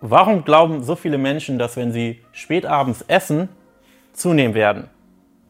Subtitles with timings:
[0.00, 3.48] Warum glauben so viele Menschen, dass wenn sie spätabends essen,
[4.12, 4.88] zunehmen werden?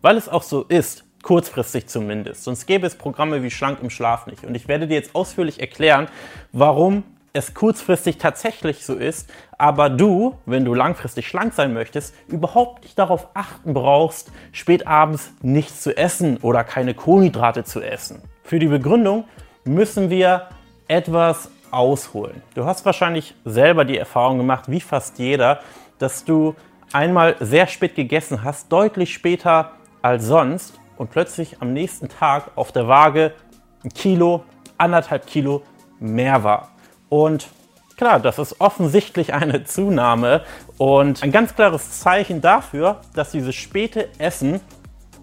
[0.01, 2.45] Weil es auch so ist, kurzfristig zumindest.
[2.45, 4.45] Sonst gäbe es Programme wie Schlank im Schlaf nicht.
[4.45, 6.09] Und ich werde dir jetzt ausführlich erklären,
[6.53, 7.03] warum
[7.35, 12.99] es kurzfristig tatsächlich so ist, aber du, wenn du langfristig schlank sein möchtest, überhaupt nicht
[12.99, 18.23] darauf achten brauchst, spätabends nichts zu essen oder keine Kohlenhydrate zu essen.
[18.45, 19.25] Für die Begründung
[19.65, 20.49] müssen wir
[20.89, 22.43] etwas ausholen.
[22.55, 25.61] Du hast wahrscheinlich selber die Erfahrung gemacht, wie fast jeder,
[25.99, 26.55] dass du
[26.93, 32.73] einmal sehr spät gegessen hast, deutlich später als sonst und plötzlich am nächsten Tag auf
[32.73, 33.33] der Waage
[33.85, 34.45] ein Kilo,
[34.77, 35.63] anderthalb Kilo
[36.01, 36.71] mehr war.
[37.09, 37.49] Und
[37.97, 40.43] klar, das ist offensichtlich eine Zunahme
[40.77, 44.61] und ein ganz klares Zeichen dafür, dass dieses späte Essen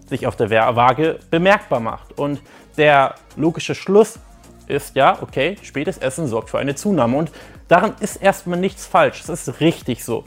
[0.08, 2.18] sich auf der Waage bemerkbar macht.
[2.18, 2.40] Und
[2.76, 4.18] der logische Schluss
[4.66, 7.16] ist ja, okay, spätes Essen sorgt für eine Zunahme.
[7.16, 7.30] Und
[7.68, 9.20] daran ist erstmal nichts falsch.
[9.20, 10.24] Es ist richtig so.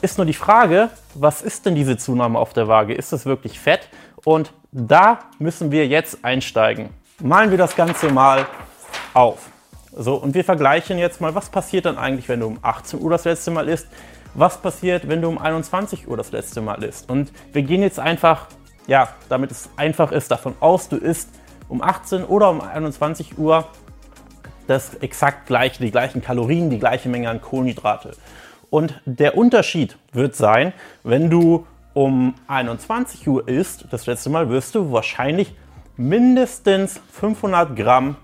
[0.00, 2.94] Ist nur die Frage, was ist denn diese Zunahme auf der Waage?
[2.94, 3.88] Ist es wirklich Fett?
[4.24, 6.90] Und da müssen wir jetzt einsteigen.
[7.20, 8.46] Malen wir das Ganze mal
[9.14, 9.50] auf.
[9.94, 13.10] So, und wir vergleichen jetzt mal, was passiert dann eigentlich, wenn du um 18 Uhr
[13.10, 13.86] das letzte Mal isst?
[14.34, 17.10] Was passiert, wenn du um 21 Uhr das letzte Mal isst?
[17.10, 18.46] Und wir gehen jetzt einfach,
[18.86, 21.28] ja, damit es einfach ist, davon aus, du isst
[21.72, 23.66] um 18 oder um 21 Uhr
[24.66, 28.12] das exakt gleiche, die gleichen Kalorien, die gleiche Menge an Kohlenhydrate.
[28.68, 34.74] Und der Unterschied wird sein, wenn du um 21 Uhr isst, das letzte Mal wirst
[34.74, 35.54] du wahrscheinlich
[35.96, 38.16] mindestens 500 Gramm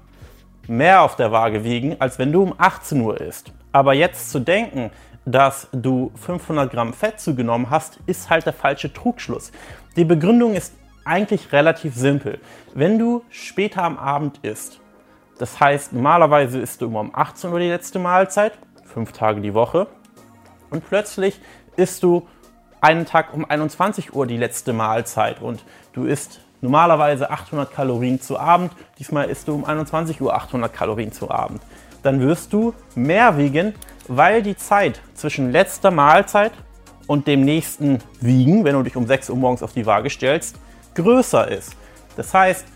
[0.67, 3.53] mehr auf der Waage wiegen, als wenn du um 18 Uhr isst.
[3.73, 4.91] Aber jetzt zu denken,
[5.25, 9.53] dass du 500 Gramm Fett zugenommen hast, ist halt der falsche Trugschluss.
[9.97, 10.75] Die Begründung ist
[11.09, 12.39] eigentlich relativ simpel.
[12.75, 14.81] Wenn du später am Abend isst,
[15.39, 18.53] das heißt normalerweise isst du immer um 18 Uhr die letzte Mahlzeit,
[18.85, 19.87] fünf Tage die Woche,
[20.71, 21.41] und plötzlich
[21.77, 22.29] isst du
[22.81, 28.39] einen Tag um 21 Uhr die letzte Mahlzeit und du isst normalerweise 800 Kalorien zu
[28.39, 31.63] Abend, diesmal isst du um 21 Uhr 800 Kalorien zu Abend.
[32.03, 33.75] Dann wirst du mehr wiegen,
[34.07, 36.53] weil die Zeit zwischen letzter Mahlzeit
[37.07, 40.57] und dem nächsten Wiegen, wenn du dich um 6 Uhr morgens auf die Waage stellst,
[40.99, 41.77] größer ist.
[42.17, 42.67] Das heißt,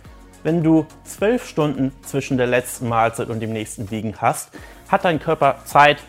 [0.45, 4.51] wenn du 12 Stunden zwischen der letzten Mahlzeit und dem nächsten Wiegen hast,
[4.89, 6.03] hat dein Körper Zeit,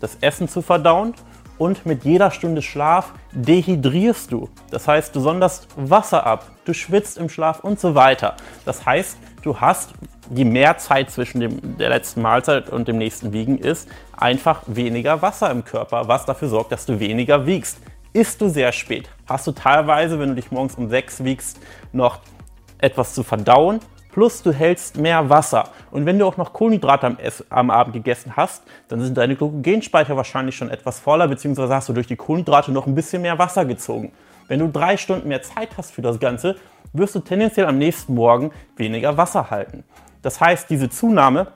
[0.00, 1.14] das Essen zu verdauen
[1.58, 4.48] und mit jeder Stunde Schlaf dehydrierst du.
[4.70, 8.36] Das heißt, du sonderst Wasser ab, du schwitzt im Schlaf und so weiter.
[8.64, 9.90] Das heißt, du hast,
[10.34, 15.20] je mehr Zeit zwischen dem, der letzten Mahlzeit und dem nächsten Wiegen ist, einfach weniger
[15.20, 17.78] Wasser im Körper, was dafür sorgt, dass du weniger wiegst.
[18.12, 21.58] Isst du sehr spät, hast du teilweise, wenn du dich morgens um 6 wiegst,
[21.92, 22.20] noch
[22.78, 23.80] etwas zu verdauen,
[24.12, 25.68] plus du hältst mehr Wasser.
[25.90, 27.16] Und wenn du auch noch Kohlenhydrate am,
[27.48, 31.92] am, Abend gegessen hast, dann sind deine Glykogenspeicher wahrscheinlich schon etwas voller, beziehungsweise hast du
[31.92, 34.12] durch die Kohlenhydrate noch ein bisschen mehr Wasser gezogen.
[34.48, 36.56] Wenn du drei Stunden mehr Zeit hast für das Ganze,
[36.92, 39.84] wirst du tendenziell am nächsten Morgen weniger Wasser halten.
[40.22, 41.52] Das heißt, diese Zunahme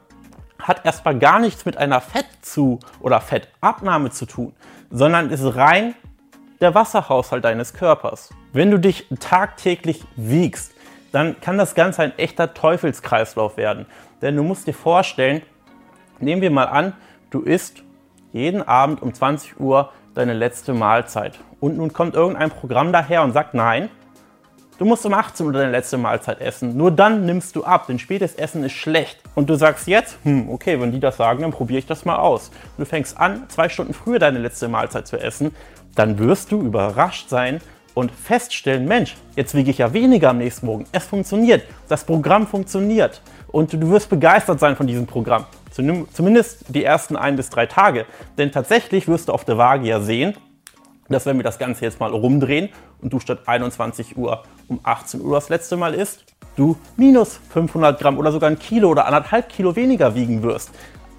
[0.61, 4.55] hat erstmal gar nichts mit einer Fettzu- oder Fettabnahme zu tun,
[4.91, 5.95] sondern ist rein
[6.61, 8.31] der Wasserhaushalt deines Körpers.
[8.53, 10.75] Wenn du dich tagtäglich wiegst,
[11.13, 13.87] dann kann das Ganze ein echter Teufelskreislauf werden.
[14.23, 15.43] Denn du musst dir vorstellen,
[16.19, 16.93] nehmen wir mal an,
[17.31, 17.83] du isst
[18.33, 21.39] jeden Abend um 20 Uhr deine letzte Mahlzeit.
[21.61, 23.91] Und nun kommt irgendein Programm daher und sagt, nein,
[24.79, 26.77] du musst um 18 Uhr deine letzte Mahlzeit essen.
[26.77, 29.19] Nur dann nimmst du ab, denn spätes Essen ist schlecht.
[29.35, 32.17] Und du sagst jetzt, hm, okay, wenn die das sagen, dann probiere ich das mal
[32.17, 32.49] aus.
[32.77, 35.55] Und du fängst an, zwei Stunden früher deine letzte Mahlzeit zu essen,
[35.95, 37.61] dann wirst du überrascht sein
[37.95, 40.85] und feststellen, Mensch, jetzt wiege ich ja weniger am nächsten Morgen.
[40.93, 41.63] Es funktioniert.
[41.89, 43.23] Das Programm funktioniert.
[43.49, 45.47] Und du wirst begeistert sein von diesem Programm.
[45.71, 48.07] Zumindest die ersten ein bis drei Tage.
[48.37, 50.35] Denn tatsächlich wirst du auf der Waage ja sehen,
[51.09, 52.71] dass wenn wir das Ganze jetzt mal rumdrehen
[53.03, 56.25] und du statt 21 Uhr um 18 Uhr das letzte Mal isst,
[56.57, 60.71] du minus 500 Gramm oder sogar ein Kilo oder anderthalb Kilo weniger wiegen wirst.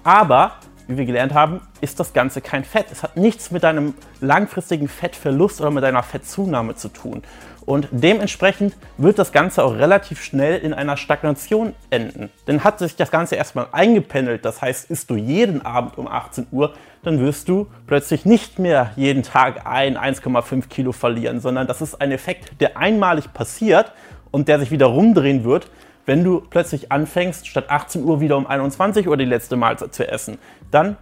[0.02, 0.52] Aber
[0.88, 2.86] wie wir gelernt haben, ist das Ganze kein Fett.
[2.90, 7.22] Es hat nichts mit deinem langfristigen Fettverlust oder mit deiner Fettzunahme zu tun.
[7.66, 12.30] Und dementsprechend wird das Ganze auch relativ schnell in einer Stagnation enden.
[12.46, 16.46] Denn hat sich das Ganze erstmal eingependelt, das heißt, isst du jeden Abend um 18
[16.52, 21.82] Uhr, dann wirst du plötzlich nicht mehr jeden Tag ein 1,5 Kilo verlieren, sondern das
[21.82, 23.92] ist ein Effekt, der einmalig passiert
[24.30, 25.68] und der sich wieder rumdrehen wird,
[26.06, 30.08] wenn du plötzlich anfängst, statt 18 Uhr wieder um 21 Uhr die letzte Mahlzeit zu
[30.08, 30.38] essen,
[30.70, 30.96] dann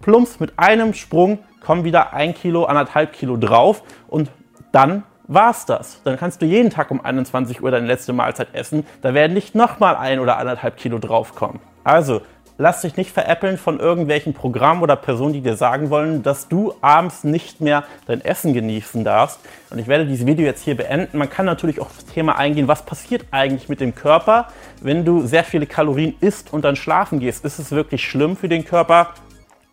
[0.00, 4.30] plumps mit einem Sprung kommen wieder ein Kilo, anderthalb Kilo drauf und
[4.72, 6.02] dann war's das.
[6.02, 8.84] Dann kannst du jeden Tag um 21 Uhr deine letzte Mahlzeit essen.
[9.02, 11.60] Da werden nicht nochmal ein oder anderthalb Kilo draufkommen.
[11.84, 12.22] Also
[12.60, 16.74] lass dich nicht veräppeln von irgendwelchen Programmen oder Personen, die dir sagen wollen, dass du
[16.82, 19.40] abends nicht mehr dein Essen genießen darfst.
[19.70, 21.16] Und ich werde dieses Video jetzt hier beenden.
[21.16, 24.48] Man kann natürlich auch das Thema eingehen, was passiert eigentlich mit dem Körper,
[24.82, 27.46] wenn du sehr viele Kalorien isst und dann schlafen gehst.
[27.46, 29.14] Ist es wirklich schlimm für den Körper?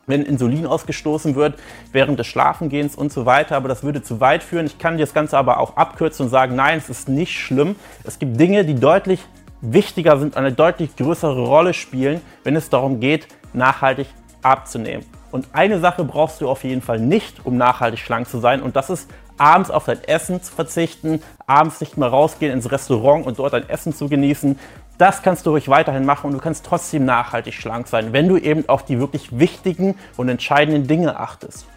[0.09, 1.59] wenn Insulin ausgestoßen wird
[1.91, 3.57] während des Schlafengehens und so weiter.
[3.57, 4.65] Aber das würde zu weit führen.
[4.65, 7.75] Ich kann dir das Ganze aber auch abkürzen und sagen, nein, es ist nicht schlimm.
[8.05, 9.19] Es gibt Dinge, die deutlich
[9.61, 14.07] wichtiger sind, eine deutlich größere Rolle spielen, wenn es darum geht, nachhaltig
[14.41, 15.05] abzunehmen.
[15.31, 18.75] Und eine Sache brauchst du auf jeden Fall nicht, um nachhaltig schlank zu sein, und
[18.75, 23.39] das ist abends auf dein Essen zu verzichten, abends nicht mehr rausgehen ins Restaurant und
[23.39, 24.57] dort dein Essen zu genießen.
[24.97, 28.37] Das kannst du ruhig weiterhin machen und du kannst trotzdem nachhaltig schlank sein, wenn du
[28.37, 31.67] eben auf die wirklich wichtigen und entscheidenden Dinge achtest.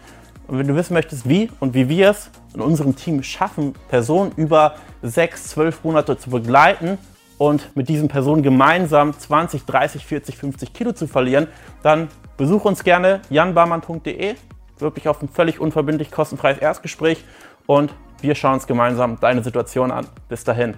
[0.47, 4.31] Und wenn du wissen möchtest, wie und wie wir es in unserem Team schaffen, Personen
[4.37, 6.97] über sechs, zwölf Monate zu begleiten
[7.41, 11.47] und mit diesen Personen gemeinsam 20, 30, 40, 50 Kilo zu verlieren,
[11.81, 12.07] dann
[12.37, 14.35] besuch uns gerne janbarmann.de,
[14.77, 17.23] wirklich auf ein völlig unverbindlich kostenfreies Erstgespräch
[17.65, 20.05] und wir schauen uns gemeinsam deine Situation an.
[20.29, 20.75] Bis dahin.